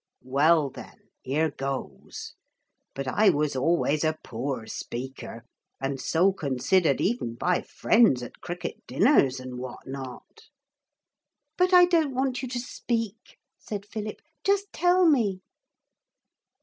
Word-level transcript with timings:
'Well 0.23 0.71
then. 0.71 1.09
Here 1.21 1.51
goes. 1.51 2.33
But 2.95 3.07
I 3.07 3.29
was 3.29 3.55
always 3.55 4.03
a 4.03 4.17
poor 4.23 4.65
speaker, 4.65 5.43
and 5.79 6.01
so 6.01 6.33
considered 6.33 6.99
even 6.99 7.35
by 7.35 7.61
friends 7.61 8.23
at 8.23 8.41
cricket 8.41 8.77
dinners 8.87 9.39
and 9.39 9.59
what 9.59 9.85
not.' 9.85 10.47
'But 11.55 11.71
I 11.71 11.85
don't 11.85 12.15
want 12.15 12.41
you 12.41 12.47
to 12.47 12.59
speak,' 12.59 13.37
said 13.59 13.85
Philip; 13.85 14.21
'just 14.43 14.73
tell 14.73 15.07
me.' 15.07 15.41